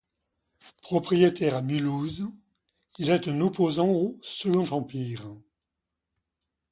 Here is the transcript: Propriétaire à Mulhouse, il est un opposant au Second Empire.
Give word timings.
Propriétaire 0.81 1.55
à 1.57 1.61
Mulhouse, 1.61 2.27
il 2.97 3.11
est 3.11 3.27
un 3.27 3.39
opposant 3.39 3.89
au 3.89 4.17
Second 4.23 4.67
Empire. 4.71 5.27